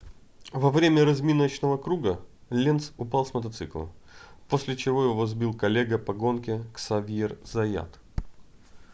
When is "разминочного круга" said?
1.05-2.19